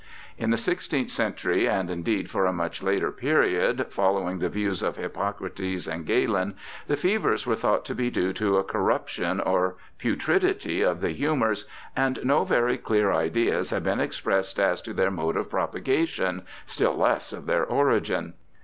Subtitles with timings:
[0.35, 4.97] In the sixteenth century, and indeed for a much later period, following the views of
[4.97, 6.55] Hippocrates and Galen,
[6.87, 11.67] the fevers were thought to be due to a corruption or putridity of the humours,
[11.95, 16.95] and no very clear ideas had been expressed as to their mode of propagation, still
[16.97, 18.33] less of their origin.